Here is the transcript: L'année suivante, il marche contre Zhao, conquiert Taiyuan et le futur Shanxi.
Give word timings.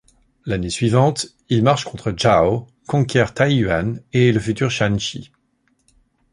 L'année 0.47 0.71
suivante, 0.71 1.27
il 1.49 1.61
marche 1.61 1.85
contre 1.85 2.11
Zhao, 2.19 2.65
conquiert 2.87 3.35
Taiyuan 3.35 3.99
et 4.13 4.31
le 4.31 4.39
futur 4.39 4.71
Shanxi. 4.71 5.31